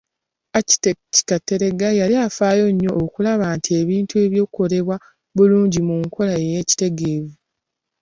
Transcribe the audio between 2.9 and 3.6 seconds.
okulaba